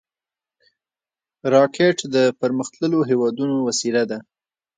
[1.53, 4.19] راکټ د پرمختللو هېوادونو وسیله ده